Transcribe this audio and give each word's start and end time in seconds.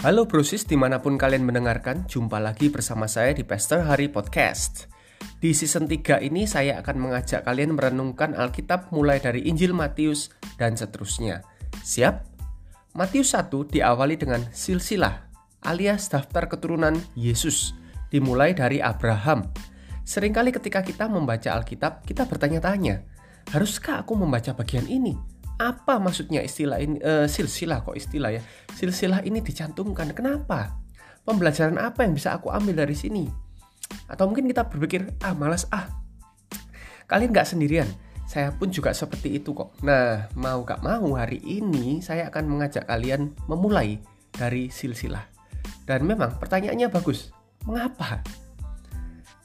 Halo 0.00 0.24
brosis 0.24 0.64
di 0.64 0.80
mana 0.80 1.04
pun 1.04 1.20
kalian 1.20 1.44
mendengarkan, 1.44 2.08
jumpa 2.08 2.40
lagi 2.40 2.72
bersama 2.72 3.04
saya 3.04 3.36
di 3.36 3.44
Pastor 3.44 3.84
Hari 3.84 4.08
Podcast. 4.08 4.88
Di 5.36 5.52
season 5.52 5.84
3 5.84 6.24
ini 6.24 6.48
saya 6.48 6.80
akan 6.80 6.96
mengajak 7.04 7.44
kalian 7.44 7.76
merenungkan 7.76 8.32
Alkitab 8.32 8.96
mulai 8.96 9.20
dari 9.20 9.44
Injil 9.44 9.76
Matius 9.76 10.32
dan 10.56 10.72
seterusnya. 10.72 11.44
Siap? 11.84 12.16
Matius 12.96 13.36
1 13.36 13.52
diawali 13.52 14.16
dengan 14.16 14.40
silsilah 14.48 15.28
alias 15.68 16.08
daftar 16.08 16.48
keturunan 16.48 16.96
Yesus, 17.12 17.76
dimulai 18.08 18.56
dari 18.56 18.80
Abraham. 18.80 19.52
Seringkali 20.08 20.48
ketika 20.56 20.80
kita 20.80 21.12
membaca 21.12 21.52
Alkitab, 21.52 22.08
kita 22.08 22.24
bertanya-tanya, 22.24 23.04
haruskah 23.52 24.00
aku 24.00 24.16
membaca 24.16 24.56
bagian 24.56 24.88
ini? 24.88 25.12
Apa 25.60 26.00
maksudnya 26.00 26.40
istilah 26.40 26.80
ini? 26.80 26.96
Uh, 27.04 27.28
silsilah 27.28 27.84
kok 27.84 27.92
istilah 27.92 28.32
ya. 28.32 28.40
Silsilah 28.72 29.20
ini 29.28 29.44
dicantumkan. 29.44 30.08
Kenapa? 30.16 30.80
Pembelajaran 31.28 31.76
apa 31.76 32.08
yang 32.08 32.16
bisa 32.16 32.32
aku 32.32 32.48
ambil 32.48 32.80
dari 32.80 32.96
sini? 32.96 33.28
Atau 34.08 34.24
mungkin 34.24 34.48
kita 34.48 34.64
berpikir 34.64 35.12
ah 35.20 35.36
malas 35.36 35.68
ah. 35.68 35.84
Kalian 37.04 37.36
nggak 37.36 37.44
sendirian. 37.44 37.86
Saya 38.24 38.56
pun 38.56 38.72
juga 38.72 38.96
seperti 38.96 39.36
itu 39.36 39.52
kok. 39.52 39.76
Nah 39.84 40.32
mau 40.38 40.64
gak 40.64 40.80
mau 40.80 41.12
hari 41.18 41.42
ini 41.44 42.00
saya 42.00 42.32
akan 42.32 42.46
mengajak 42.46 42.88
kalian 42.88 43.36
memulai 43.44 44.00
dari 44.32 44.72
silsilah. 44.72 45.28
Dan 45.84 46.08
memang 46.08 46.40
pertanyaannya 46.40 46.88
bagus. 46.88 47.34
Mengapa? 47.68 48.24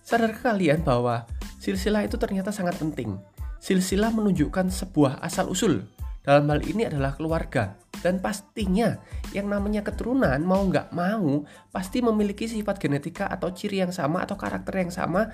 Sadar 0.05 0.31
kalian 0.37 0.85
bahwa 0.85 1.25
silsilah 1.59 2.05
itu 2.05 2.15
ternyata 2.15 2.53
sangat 2.53 2.77
penting? 2.77 3.17
Silsilah 3.57 4.13
menunjukkan 4.13 4.69
sebuah 4.69 5.17
asal 5.25 5.49
usul 5.49 5.81
dalam 6.25 6.49
hal 6.49 6.65
ini 6.65 6.89
adalah 6.89 7.13
keluarga. 7.13 7.77
Dan 8.01 8.19
pastinya 8.19 8.97
yang 9.31 9.49
namanya 9.49 9.85
keturunan 9.85 10.37
mau 10.41 10.61
nggak 10.65 10.93
mau 10.93 11.45
pasti 11.69 12.01
memiliki 12.01 12.49
sifat 12.49 12.81
genetika 12.81 13.29
atau 13.29 13.53
ciri 13.53 13.81
yang 13.81 13.93
sama 13.93 14.25
atau 14.25 14.37
karakter 14.37 14.81
yang 14.81 14.91
sama 14.93 15.29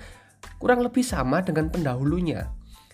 kurang 0.60 0.84
lebih 0.84 1.02
sama 1.02 1.40
dengan 1.40 1.72
pendahulunya. 1.72 2.48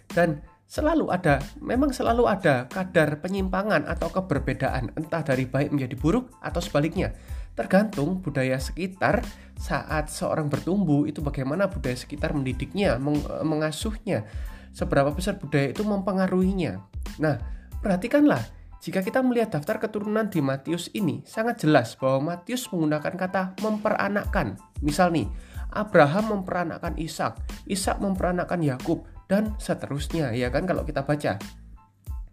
Dan 0.08 0.40
selalu 0.68 1.08
ada, 1.12 1.40
memang 1.60 1.92
selalu 1.92 2.28
ada 2.28 2.68
kadar 2.68 3.20
penyimpangan 3.20 3.88
atau 3.88 4.08
keberbedaan 4.12 4.92
entah 4.96 5.22
dari 5.24 5.44
baik 5.48 5.72
menjadi 5.74 5.96
buruk 5.96 6.32
atau 6.40 6.60
sebaliknya. 6.60 7.12
Tergantung 7.58 8.22
budaya 8.22 8.60
sekitar 8.62 9.24
saat 9.58 10.12
seorang 10.14 10.46
bertumbuh 10.46 11.10
itu 11.10 11.18
bagaimana 11.18 11.66
budaya 11.66 11.98
sekitar 11.98 12.30
mendidiknya, 12.30 13.00
meng 13.02 13.18
mengasuhnya, 13.42 14.22
seberapa 14.70 15.10
besar 15.10 15.42
budaya 15.42 15.74
itu 15.74 15.82
mempengaruhinya. 15.82 16.78
Nah, 17.18 17.57
Perhatikanlah, 17.78 18.42
jika 18.78 19.02
kita 19.02 19.22
melihat 19.22 19.58
daftar 19.58 19.82
keturunan 19.82 20.26
di 20.30 20.38
Matius 20.38 20.90
ini, 20.94 21.22
sangat 21.26 21.62
jelas 21.62 21.98
bahwa 21.98 22.34
Matius 22.34 22.70
menggunakan 22.70 23.14
kata 23.14 23.42
memperanakkan. 23.62 24.58
Misal 24.82 25.14
nih, 25.14 25.26
Abraham 25.74 26.40
memperanakkan 26.40 26.94
Ishak, 26.98 27.38
Ishak 27.66 27.98
memperanakkan 28.02 28.62
Yakub, 28.62 29.06
dan 29.26 29.54
seterusnya, 29.60 30.34
ya 30.34 30.50
kan 30.50 30.66
kalau 30.66 30.82
kita 30.82 31.02
baca. 31.06 31.38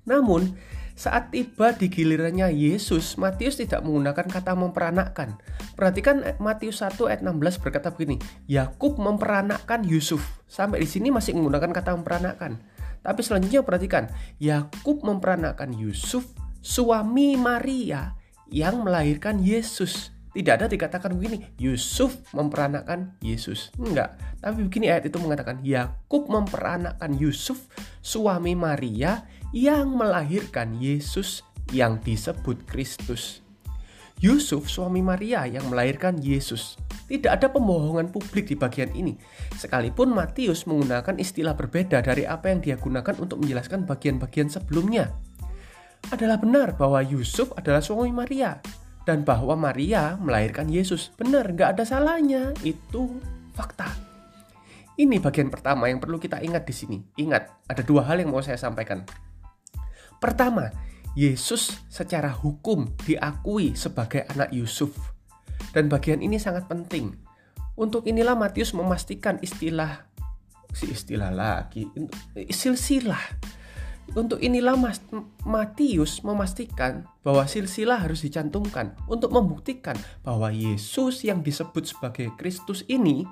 Namun, 0.06 0.54
saat 0.96 1.36
tiba 1.36 1.76
di 1.76 1.92
gilirannya 1.92 2.56
Yesus, 2.56 3.20
Matius 3.20 3.60
tidak 3.60 3.84
menggunakan 3.84 4.32
kata 4.32 4.56
memperanakkan. 4.56 5.36
Perhatikan 5.76 6.23
Matius 6.40 6.80
1 6.80 7.12
ayat 7.12 7.20
16 7.20 7.60
berkata 7.60 7.92
begini, 7.92 8.16
Yakub 8.48 8.96
memperanakkan 8.96 9.84
Yusuf. 9.84 10.23
Sampai 10.48 10.80
di 10.80 10.88
sini 10.88 11.12
masih 11.12 11.36
menggunakan 11.36 11.76
kata 11.76 11.92
memperanakkan. 12.00 12.75
Tapi 13.06 13.22
selanjutnya 13.22 13.61
perhatikan, 13.61 14.09
Yakub 14.42 15.06
memperanakan 15.06 15.78
Yusuf, 15.78 16.25
suami 16.66 17.38
Maria 17.38 18.17
yang 18.50 18.81
melahirkan 18.81 19.45
Yesus. 19.45 20.09
Tidak 20.34 20.58
ada 20.58 20.66
dikatakan 20.66 21.14
begini, 21.14 21.53
Yusuf 21.61 22.17
memperanakan 22.33 23.22
Yesus. 23.22 23.70
Enggak. 23.77 24.17
Tapi 24.42 24.66
begini 24.66 24.89
ayat 24.89 25.05
itu 25.05 25.21
mengatakan, 25.21 25.61
Yakub 25.61 26.26
memperanakan 26.27 27.14
Yusuf, 27.21 27.70
suami 28.02 28.58
Maria 28.58 29.30
yang 29.54 29.93
melahirkan 29.93 30.76
Yesus 30.82 31.45
yang 31.70 32.02
disebut 32.02 32.66
Kristus. 32.66 33.45
Yusuf, 34.23 34.71
suami 34.71 35.03
Maria 35.03 35.43
yang 35.43 35.67
melahirkan 35.67 36.15
Yesus. 36.23 36.80
Tidak 37.05 37.27
ada 37.27 37.52
pembohongan 37.52 38.09
publik 38.09 38.48
di 38.48 38.55
bagian 38.55 38.89
ini. 38.95 39.14
Sekalipun 39.59 40.15
Matius 40.15 40.64
menggunakan 40.65 41.20
istilah 41.20 41.53
berbeda 41.53 41.99
dari 41.99 42.23
apa 42.23 42.49
yang 42.49 42.64
dia 42.64 42.75
gunakan 42.80 43.15
untuk 43.20 43.43
menjelaskan 43.43 43.83
bagian-bagian 43.83 44.48
sebelumnya. 44.48 45.11
Adalah 46.09 46.39
benar 46.39 46.80
bahwa 46.80 47.04
Yusuf 47.04 47.52
adalah 47.59 47.83
suami 47.83 48.15
Maria 48.15 48.58
dan 49.05 49.21
bahwa 49.21 49.54
Maria 49.54 50.17
melahirkan 50.17 50.71
Yesus. 50.71 51.14
Benar, 51.20 51.52
nggak 51.52 51.77
ada 51.77 51.83
salahnya. 51.86 52.55
Itu 52.65 53.21
fakta. 53.54 53.92
Ini 54.95 55.20
bagian 55.20 55.52
pertama 55.52 55.92
yang 55.92 55.99
perlu 55.99 56.15
kita 56.15 56.39
ingat 56.39 56.64
di 56.64 56.73
sini. 56.73 56.98
Ingat, 57.20 57.67
ada 57.67 57.83
dua 57.83 58.08
hal 58.08 58.23
yang 58.23 58.31
mau 58.31 58.39
saya 58.39 58.55
sampaikan. 58.55 59.04
Pertama, 60.23 60.71
Yesus 61.15 61.80
secara 61.87 62.27
hukum 62.27 62.92
diakui 63.08 63.71
sebagai 63.73 64.27
anak 64.36 64.52
Yusuf. 64.52 64.92
Dan 65.71 65.87
bagian 65.87 66.20
ini 66.20 66.36
sangat 66.36 66.67
penting. 66.67 67.15
Untuk 67.80 68.08
inilah 68.08 68.36
Matius 68.36 68.71
memastikan 68.76 69.39
istilah 69.39 70.08
si 70.75 70.92
istilah 70.92 71.31
lagi 71.31 71.87
silsilah. 72.52 73.55
Untuk 74.14 74.37
inilah 74.37 74.77
Matius 75.48 76.21
memastikan 76.21 77.09
bahwa 77.25 77.49
silsilah 77.49 78.05
harus 78.05 78.21
dicantumkan 78.21 78.93
untuk 79.09 79.33
membuktikan 79.33 79.98
bahwa 80.21 80.54
Yesus 80.54 81.25
yang 81.25 81.42
disebut 81.42 81.89
sebagai 81.89 82.30
Kristus 82.37 82.86
ini 82.86 83.25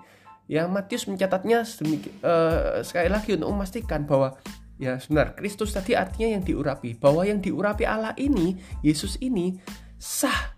ya 0.50 0.66
Matius 0.66 1.06
mencatatnya 1.06 1.62
uh, 1.62 2.82
sekali 2.82 3.10
lagi 3.12 3.38
untuk 3.38 3.54
memastikan 3.54 4.10
bahwa 4.10 4.34
Ya, 4.82 4.98
benar. 4.98 5.38
Kristus 5.38 5.72
tadi 5.72 5.94
artinya 5.94 6.34
yang 6.34 6.44
diurapi. 6.44 6.98
Bahwa 6.98 7.24
yang 7.24 7.40
diurapi 7.40 7.86
Allah 7.86 8.18
ini, 8.18 8.58
Yesus 8.82 9.22
ini 9.22 9.58
sah. 10.02 10.58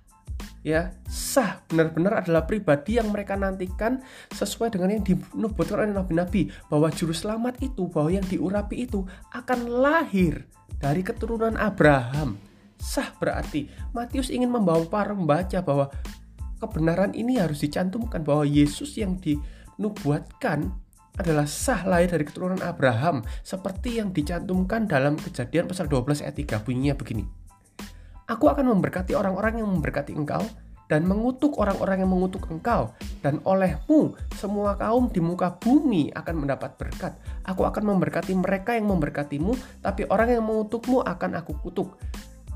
Ya, 0.65 0.97
sah 1.05 1.61
benar-benar 1.69 2.25
adalah 2.25 2.49
pribadi 2.49 2.97
yang 2.97 3.13
mereka 3.13 3.37
nantikan 3.37 4.01
sesuai 4.33 4.73
dengan 4.73 4.97
yang 4.97 5.05
dinubuatkan 5.05 5.85
oleh 5.85 5.93
nabi-nabi 5.93 6.49
bahwa 6.73 6.89
juru 6.89 7.13
selamat 7.13 7.61
itu, 7.61 7.85
bahwa 7.85 8.09
yang 8.09 8.25
diurapi 8.25 8.89
itu 8.89 9.05
akan 9.29 9.69
lahir 9.69 10.49
dari 10.81 11.05
keturunan 11.05 11.53
Abraham. 11.53 12.41
Sah 12.81 13.13
berarti 13.21 13.69
Matius 13.93 14.33
ingin 14.33 14.49
membawa 14.49 14.83
para 14.89 15.13
membaca 15.13 15.61
bahwa 15.61 15.93
kebenaran 16.57 17.13
ini 17.13 17.37
harus 17.37 17.61
dicantumkan 17.61 18.25
bahwa 18.25 18.43
Yesus 18.43 18.97
yang 18.97 19.21
dinubuatkan 19.21 20.73
adalah 21.19 21.47
sah 21.47 21.83
lahir 21.87 22.11
dari 22.11 22.23
keturunan 22.27 22.59
Abraham 22.63 23.23
seperti 23.41 23.99
yang 23.99 24.11
dicantumkan 24.11 24.87
dalam 24.87 25.15
kejadian 25.15 25.67
pasal 25.67 25.87
12 25.87 26.23
ayat 26.23 26.35
3 26.35 26.65
bunyinya 26.65 26.95
begini. 26.95 27.23
Aku 28.25 28.49
akan 28.49 28.73
memberkati 28.73 29.13
orang-orang 29.13 29.61
yang 29.61 29.69
memberkati 29.69 30.17
engkau 30.17 30.41
dan 30.85 31.05
mengutuk 31.05 31.57
orang-orang 31.57 32.05
yang 32.05 32.11
mengutuk 32.13 32.45
engkau 32.49 32.93
dan 33.25 33.41
olehmu 33.41 34.13
semua 34.37 34.77
kaum 34.77 35.09
di 35.09 35.17
muka 35.17 35.57
bumi 35.57 36.13
akan 36.13 36.45
mendapat 36.45 36.77
berkat. 36.77 37.13
Aku 37.45 37.65
akan 37.65 37.95
memberkati 37.95 38.33
mereka 38.37 38.77
yang 38.77 38.89
memberkatimu 38.89 39.81
tapi 39.81 40.05
orang 40.09 40.37
yang 40.37 40.45
mengutukmu 40.45 41.01
akan 41.01 41.41
aku 41.41 41.57
kutuk 41.61 41.97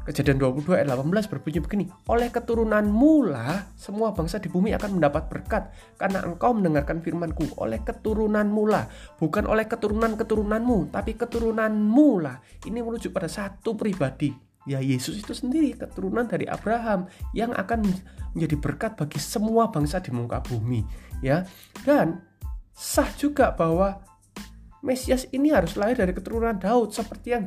Kejadian 0.09 0.41
22 0.41 0.73
ayat 0.73 0.89
18 0.89 1.29
berbunyi 1.29 1.61
begini, 1.61 1.85
oleh 2.09 2.33
keturunanmu 2.33 3.29
lah 3.29 3.69
semua 3.77 4.09
bangsa 4.09 4.41
di 4.41 4.49
bumi 4.49 4.73
akan 4.73 4.97
mendapat 4.97 5.29
berkat 5.29 5.69
karena 6.01 6.25
engkau 6.25 6.49
mendengarkan 6.57 6.97
firmanku. 6.97 7.45
Oleh 7.61 7.77
keturunanmu 7.85 8.63
lah, 8.65 8.89
bukan 9.21 9.45
oleh 9.45 9.69
keturunan-keturunanmu, 9.69 10.89
tapi 10.89 11.13
keturunanmu 11.13 12.25
lah. 12.25 12.41
Ini 12.65 12.81
merujuk 12.81 13.13
pada 13.13 13.29
satu 13.29 13.77
pribadi. 13.77 14.33
Ya 14.65 14.81
Yesus 14.81 15.21
itu 15.21 15.37
sendiri 15.37 15.77
keturunan 15.77 16.25
dari 16.25 16.49
Abraham 16.49 17.05
yang 17.37 17.53
akan 17.53 17.85
menjadi 18.33 18.57
berkat 18.57 18.97
bagi 18.97 19.21
semua 19.21 19.69
bangsa 19.69 20.01
di 20.01 20.09
muka 20.09 20.41
bumi, 20.41 20.89
ya. 21.21 21.45
Dan 21.85 22.17
sah 22.73 23.13
juga 23.13 23.53
bahwa 23.53 24.01
Mesias 24.79 25.27
ini 25.35 25.51
harus 25.51 25.75
lahir 25.75 25.99
dari 25.99 26.15
keturunan 26.15 26.55
Daud 26.55 26.95
seperti 26.95 27.35
yang 27.35 27.43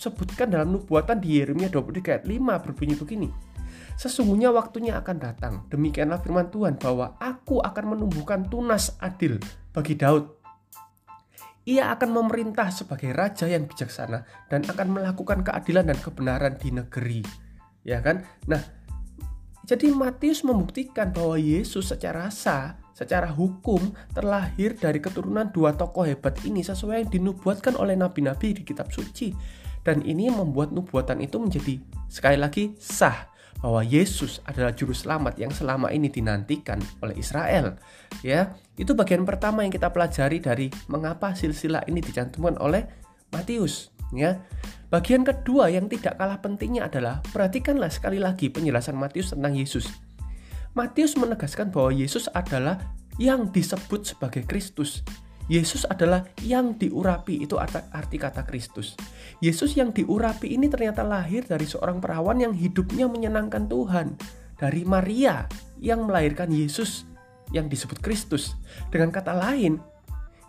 disebutkan 0.00 0.48
dalam 0.48 0.72
nubuatan 0.72 1.20
di 1.20 1.44
Yeremia 1.44 1.68
23 1.68 2.08
ayat 2.08 2.24
5 2.24 2.64
berbunyi 2.64 2.96
begini. 2.96 3.28
Sesungguhnya 4.00 4.48
waktunya 4.48 4.96
akan 4.96 5.16
datang. 5.20 5.68
Demikianlah 5.68 6.24
firman 6.24 6.48
Tuhan 6.48 6.80
bahwa 6.80 7.20
aku 7.20 7.60
akan 7.60 7.84
menumbuhkan 7.92 8.48
tunas 8.48 8.96
adil 8.96 9.36
bagi 9.76 10.00
Daud. 10.00 10.24
Ia 11.68 11.92
akan 11.92 12.16
memerintah 12.16 12.72
sebagai 12.72 13.12
raja 13.12 13.44
yang 13.44 13.68
bijaksana 13.68 14.48
dan 14.48 14.64
akan 14.64 14.88
melakukan 14.88 15.44
keadilan 15.44 15.92
dan 15.92 16.00
kebenaran 16.00 16.56
di 16.56 16.72
negeri. 16.72 17.20
Ya 17.84 18.00
kan? 18.00 18.24
Nah, 18.48 18.64
jadi 19.68 19.92
Matius 19.92 20.40
membuktikan 20.40 21.12
bahwa 21.12 21.36
Yesus 21.36 21.92
secara 21.92 22.32
sah, 22.32 22.80
secara 22.96 23.28
hukum 23.28 23.92
terlahir 24.16 24.80
dari 24.80 24.96
keturunan 24.96 25.52
dua 25.52 25.76
tokoh 25.76 26.08
hebat 26.08 26.40
ini 26.48 26.64
sesuai 26.64 27.04
yang 27.04 27.10
dinubuatkan 27.12 27.76
oleh 27.76 28.00
nabi-nabi 28.00 28.56
di 28.56 28.64
kitab 28.64 28.88
suci 28.88 29.60
dan 29.90 30.06
ini 30.06 30.30
membuat 30.30 30.70
nubuatan 30.70 31.18
itu 31.18 31.42
menjadi 31.42 31.82
sekali 32.06 32.38
lagi 32.38 32.78
sah 32.78 33.26
bahwa 33.58 33.82
Yesus 33.82 34.38
adalah 34.46 34.70
juru 34.70 34.94
selamat 34.94 35.34
yang 35.36 35.50
selama 35.50 35.90
ini 35.90 36.06
dinantikan 36.06 36.78
oleh 37.02 37.18
Israel. 37.18 37.74
Ya, 38.22 38.54
itu 38.78 38.94
bagian 38.94 39.26
pertama 39.26 39.66
yang 39.66 39.74
kita 39.74 39.90
pelajari 39.90 40.38
dari 40.38 40.70
mengapa 40.86 41.34
silsilah 41.34 41.84
ini 41.90 41.98
dicantumkan 41.98 42.56
oleh 42.62 42.86
Matius, 43.34 43.90
ya. 44.14 44.38
Bagian 44.88 45.26
kedua 45.26 45.70
yang 45.70 45.90
tidak 45.90 46.18
kalah 46.18 46.38
pentingnya 46.38 46.86
adalah 46.86 47.18
perhatikanlah 47.34 47.90
sekali 47.90 48.22
lagi 48.22 48.48
penjelasan 48.48 48.94
Matius 48.94 49.34
tentang 49.34 49.58
Yesus. 49.58 49.90
Matius 50.72 51.18
menegaskan 51.18 51.74
bahwa 51.74 51.90
Yesus 51.90 52.30
adalah 52.30 52.78
yang 53.18 53.50
disebut 53.50 54.06
sebagai 54.06 54.46
Kristus. 54.46 55.02
Yesus 55.50 55.82
adalah 55.90 56.30
yang 56.46 56.78
diurapi, 56.78 57.42
itu 57.42 57.58
arti 57.58 58.16
kata 58.22 58.46
Kristus. 58.46 58.94
Yesus 59.42 59.74
yang 59.74 59.90
diurapi 59.90 60.46
ini 60.46 60.70
ternyata 60.70 61.02
lahir 61.02 61.42
dari 61.42 61.66
seorang 61.66 61.98
perawan 61.98 62.38
yang 62.38 62.54
hidupnya 62.54 63.10
menyenangkan 63.10 63.66
Tuhan. 63.66 64.14
Dari 64.54 64.86
Maria 64.86 65.50
yang 65.82 66.06
melahirkan 66.06 66.54
Yesus 66.54 67.02
yang 67.50 67.66
disebut 67.66 67.98
Kristus. 67.98 68.54
Dengan 68.94 69.10
kata 69.10 69.34
lain, 69.34 69.82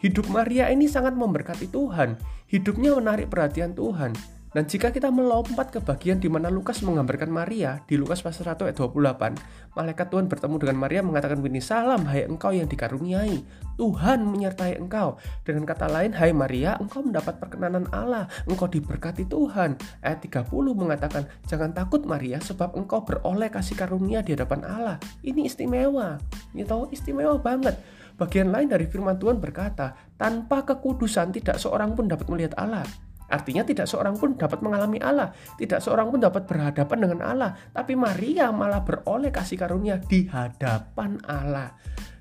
hidup 0.05 0.29
Maria 0.29 0.69
ini 0.69 0.85
sangat 0.85 1.17
memberkati 1.17 1.73
Tuhan. 1.73 2.21
Hidupnya 2.45 2.93
menarik 2.93 3.33
perhatian 3.33 3.73
Tuhan. 3.73 4.13
Dan 4.51 4.67
jika 4.67 4.91
kita 4.91 5.07
melompat 5.07 5.71
ke 5.71 5.79
bagian 5.79 6.19
di 6.19 6.27
mana 6.27 6.51
Lukas 6.51 6.83
menggambarkan 6.83 7.31
Maria 7.31 7.79
di 7.87 7.95
Lukas 7.95 8.19
pasal 8.19 8.51
1 8.51 8.67
ayat 8.67 8.75
28, 8.75 9.39
malaikat 9.79 10.11
Tuhan 10.11 10.27
bertemu 10.27 10.55
dengan 10.59 10.75
Maria 10.75 10.99
mengatakan 10.99 11.39
begini, 11.39 11.63
"Salam 11.63 12.03
hai 12.11 12.27
engkau 12.27 12.51
yang 12.51 12.67
dikaruniai, 12.67 13.47
Tuhan 13.79 14.27
menyertai 14.27 14.75
engkau." 14.75 15.15
Dengan 15.47 15.63
kata 15.63 15.87
lain, 15.87 16.11
"Hai 16.11 16.35
Maria, 16.35 16.75
engkau 16.83 16.99
mendapat 16.99 17.39
perkenanan 17.39 17.87
Allah, 17.95 18.27
engkau 18.43 18.67
diberkati 18.67 19.23
Tuhan." 19.23 19.79
Ayat 20.03 20.19
30 20.19 20.75
mengatakan, 20.75 21.31
"Jangan 21.47 21.71
takut 21.71 22.03
Maria, 22.03 22.43
sebab 22.43 22.75
engkau 22.75 23.07
beroleh 23.07 23.47
kasih 23.47 23.79
karunia 23.79 24.19
di 24.19 24.35
hadapan 24.35 24.67
Allah." 24.67 24.99
Ini 25.23 25.47
istimewa. 25.47 26.19
Ini 26.51 26.67
tahu 26.67 26.91
istimewa 26.91 27.39
banget. 27.39 27.79
Bagian 28.19 28.51
lain 28.51 28.67
dari 28.67 28.83
firman 28.83 29.15
Tuhan 29.15 29.39
berkata, 29.39 29.95
"Tanpa 30.19 30.67
kekudusan 30.67 31.31
tidak 31.31 31.55
seorang 31.55 31.95
pun 31.95 32.11
dapat 32.11 32.27
melihat 32.27 32.59
Allah." 32.59 32.83
Artinya 33.31 33.63
tidak 33.63 33.87
seorang 33.87 34.19
pun 34.19 34.35
dapat 34.35 34.59
mengalami 34.59 34.99
Allah, 34.99 35.31
tidak 35.55 35.79
seorang 35.79 36.11
pun 36.11 36.19
dapat 36.19 36.43
berhadapan 36.43 36.97
dengan 36.99 37.19
Allah, 37.23 37.55
tapi 37.71 37.95
Maria 37.95 38.51
malah 38.51 38.83
beroleh 38.83 39.31
kasih 39.31 39.55
karunia 39.55 40.03
di 40.03 40.27
hadapan 40.27 41.15
Allah. 41.23 41.71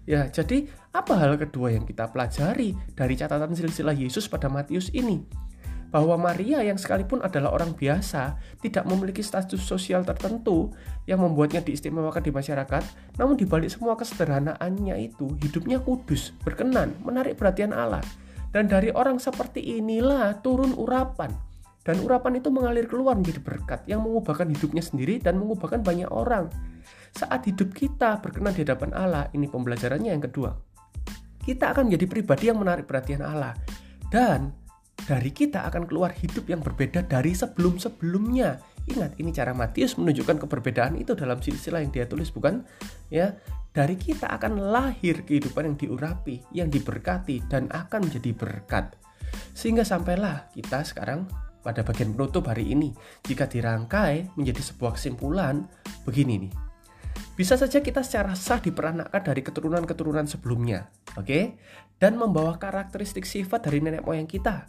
Ya, 0.06 0.30
jadi 0.30 0.70
apa 0.94 1.18
hal 1.18 1.34
kedua 1.38 1.74
yang 1.74 1.82
kita 1.82 2.10
pelajari 2.10 2.74
dari 2.94 3.14
catatan 3.18 3.52
silsilah 3.52 3.94
Yesus 3.94 4.30
pada 4.30 4.46
Matius 4.46 4.90
ini? 4.94 5.22
Bahwa 5.90 6.14
Maria 6.14 6.62
yang 6.62 6.78
sekalipun 6.78 7.18
adalah 7.18 7.50
orang 7.50 7.74
biasa, 7.74 8.38
tidak 8.62 8.86
memiliki 8.86 9.26
status 9.26 9.58
sosial 9.58 10.06
tertentu 10.06 10.70
yang 11.10 11.18
membuatnya 11.18 11.58
diistimewakan 11.58 12.22
di 12.22 12.30
masyarakat, 12.30 12.82
namun 13.18 13.34
dibalik 13.34 13.66
semua 13.66 13.98
kesederhanaannya 13.98 14.94
itu, 15.02 15.34
hidupnya 15.42 15.82
kudus, 15.82 16.30
berkenan, 16.46 16.94
menarik 17.02 17.34
perhatian 17.34 17.74
Allah. 17.74 18.02
Dan 18.50 18.66
dari 18.66 18.90
orang 18.90 19.22
seperti 19.22 19.78
inilah 19.78 20.42
turun 20.42 20.74
urapan. 20.74 21.30
Dan 21.80 22.02
urapan 22.04 22.36
itu 22.36 22.52
mengalir 22.52 22.84
keluar 22.84 23.16
menjadi 23.16 23.40
berkat 23.40 23.80
yang 23.88 24.04
mengubahkan 24.04 24.52
hidupnya 24.52 24.84
sendiri 24.84 25.16
dan 25.16 25.40
mengubahkan 25.40 25.80
banyak 25.80 26.10
orang. 26.12 26.52
Saat 27.14 27.48
hidup 27.48 27.72
kita 27.72 28.20
berkenan 28.20 28.52
di 28.52 28.62
hadapan 28.62 28.90
Allah, 28.92 29.24
ini 29.32 29.48
pembelajarannya 29.48 30.12
yang 30.12 30.22
kedua. 30.22 30.54
Kita 31.40 31.72
akan 31.72 31.88
menjadi 31.88 32.06
pribadi 32.06 32.52
yang 32.52 32.60
menarik 32.60 32.84
perhatian 32.84 33.24
Allah. 33.24 33.56
Dan 34.12 34.52
dari 35.08 35.32
kita 35.32 35.64
akan 35.72 35.88
keluar 35.88 36.12
hidup 36.12 36.44
yang 36.50 36.60
berbeda 36.60 37.08
dari 37.08 37.32
sebelum-sebelumnya. 37.32 38.60
Ingat, 38.88 39.20
ini 39.20 39.30
cara 39.34 39.52
Matius 39.52 39.98
menunjukkan 40.00 40.46
keberbedaan 40.46 40.96
itu 40.96 41.12
dalam 41.12 41.42
silsilah 41.42 41.84
yang 41.84 41.92
dia 41.92 42.08
tulis, 42.08 42.32
bukan? 42.32 42.64
Ya, 43.12 43.36
dari 43.70 43.94
kita 43.94 44.26
akan 44.26 44.72
lahir 44.72 45.22
kehidupan 45.22 45.74
yang 45.74 45.76
diurapi, 45.76 46.36
yang 46.50 46.68
diberkati, 46.72 47.44
dan 47.46 47.68
akan 47.70 48.08
menjadi 48.08 48.32
berkat. 48.34 48.96
Sehingga 49.54 49.86
sampailah 49.86 50.50
kita 50.50 50.82
sekarang 50.82 51.28
pada 51.60 51.84
bagian 51.84 52.16
penutup 52.16 52.48
hari 52.48 52.72
ini. 52.72 52.90
Jika 53.22 53.46
dirangkai 53.46 54.34
menjadi 54.34 54.62
sebuah 54.64 54.96
kesimpulan, 54.96 55.68
begini 56.08 56.48
nih. 56.48 56.69
Bisa 57.34 57.56
saja 57.56 57.80
kita 57.80 58.04
secara 58.04 58.36
sah 58.36 58.60
diperanakkan 58.60 59.22
dari 59.24 59.40
keturunan-keturunan 59.40 60.28
sebelumnya, 60.28 60.90
oke? 61.16 61.24
Okay? 61.24 61.44
Dan 61.96 62.20
membawa 62.20 62.56
karakteristik 62.60 63.24
sifat 63.24 63.68
dari 63.68 63.80
nenek 63.80 64.04
moyang 64.04 64.28
kita. 64.28 64.68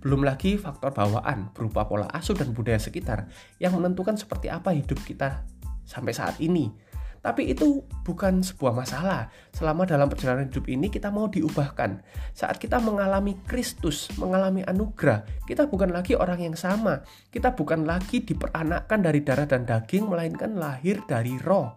Belum 0.00 0.22
lagi 0.22 0.56
faktor 0.56 0.94
bawaan 0.94 1.50
berupa 1.52 1.84
pola 1.84 2.08
asuh 2.14 2.36
dan 2.36 2.54
budaya 2.54 2.78
sekitar 2.80 3.28
yang 3.60 3.74
menentukan 3.74 4.14
seperti 4.14 4.48
apa 4.48 4.72
hidup 4.72 5.02
kita 5.02 5.44
sampai 5.84 6.12
saat 6.14 6.38
ini 6.40 6.86
tapi 7.26 7.50
itu 7.50 7.82
bukan 8.06 8.38
sebuah 8.38 8.70
masalah. 8.70 9.26
Selama 9.50 9.82
dalam 9.82 10.06
perjalanan 10.06 10.46
hidup 10.46 10.70
ini 10.70 10.86
kita 10.86 11.10
mau 11.10 11.26
diubahkan. 11.26 11.98
Saat 12.30 12.62
kita 12.62 12.78
mengalami 12.78 13.34
Kristus, 13.50 14.06
mengalami 14.14 14.62
anugerah, 14.62 15.26
kita 15.42 15.66
bukan 15.66 15.90
lagi 15.90 16.14
orang 16.14 16.38
yang 16.38 16.54
sama. 16.54 17.02
Kita 17.34 17.50
bukan 17.58 17.82
lagi 17.82 18.22
diperanakkan 18.22 19.02
dari 19.02 19.26
darah 19.26 19.50
dan 19.50 19.66
daging, 19.66 20.06
melainkan 20.06 20.54
lahir 20.54 21.02
dari 21.10 21.34
roh. 21.42 21.74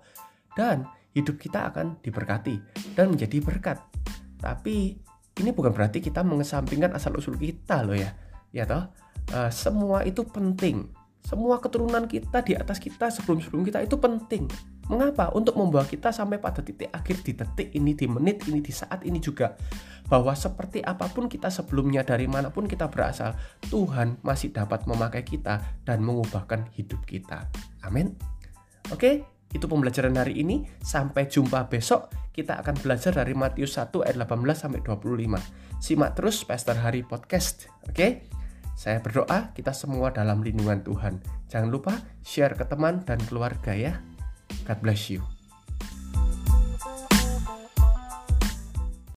Dan 0.60 0.84
hidup 1.16 1.40
kita 1.40 1.72
akan 1.72 2.04
diberkati 2.04 2.60
dan 3.00 3.16
menjadi 3.16 3.40
berkat. 3.40 3.80
Tapi 4.44 5.00
ini 5.40 5.50
bukan 5.56 5.72
berarti 5.72 6.04
kita 6.04 6.20
mengesampingkan 6.20 6.92
asal-usul 6.92 7.40
kita 7.40 7.88
loh 7.88 7.96
ya. 7.96 8.12
Ya 8.52 8.68
toh, 8.68 8.92
uh, 9.32 9.48
semua 9.48 10.04
itu 10.04 10.28
penting. 10.28 10.92
Semua 11.24 11.64
keturunan 11.64 12.04
kita 12.12 12.44
di 12.44 12.60
atas 12.60 12.84
kita 12.84 13.08
sebelum-sebelum 13.08 13.64
kita 13.64 13.80
itu 13.84 13.96
penting 13.96 14.48
Mengapa? 14.90 15.30
Untuk 15.38 15.54
membawa 15.54 15.86
kita 15.86 16.10
sampai 16.10 16.42
pada 16.42 16.66
titik 16.66 16.90
akhir 16.90 17.22
di 17.22 17.38
detik 17.38 17.70
ini, 17.78 17.94
di 17.94 18.10
menit 18.10 18.50
ini, 18.50 18.58
di 18.58 18.74
saat 18.74 19.06
ini 19.06 19.22
juga. 19.22 19.54
Bahwa 20.10 20.34
seperti 20.34 20.82
apa 20.82 21.06
pun 21.14 21.30
kita 21.30 21.54
sebelumnya, 21.54 22.02
dari 22.02 22.26
mana 22.26 22.50
pun 22.50 22.66
kita 22.66 22.90
berasal, 22.90 23.38
Tuhan 23.70 24.18
masih 24.26 24.50
dapat 24.50 24.90
memakai 24.90 25.22
kita 25.22 25.62
dan 25.86 26.02
mengubahkan 26.02 26.74
hidup 26.74 27.06
kita. 27.06 27.46
Amin. 27.86 28.18
Oke, 28.90 29.22
itu 29.54 29.66
pembelajaran 29.66 30.16
hari 30.18 30.42
ini. 30.42 30.66
Sampai 30.82 31.30
jumpa 31.30 31.70
besok. 31.70 32.14
Kita 32.30 32.62
akan 32.62 32.76
belajar 32.80 33.12
dari 33.12 33.36
Matius 33.36 33.76
1 33.76 33.92
ayat 34.06 34.18
18 34.18 34.56
sampai 34.56 34.80
25. 34.86 35.82
Simak 35.82 36.12
terus 36.16 36.44
Pastor 36.46 36.80
Hari 36.80 37.04
Podcast. 37.04 37.68
Oke? 37.88 38.30
Saya 38.80 39.04
berdoa 39.04 39.52
kita 39.52 39.76
semua 39.76 40.16
dalam 40.16 40.40
lindungan 40.40 40.80
Tuhan. 40.80 41.20
Jangan 41.52 41.68
lupa 41.68 42.00
share 42.24 42.56
ke 42.56 42.64
teman 42.64 43.04
dan 43.04 43.20
keluarga 43.28 43.76
ya. 43.76 44.00
God 44.64 44.80
bless 44.80 45.12
you. 45.12 45.39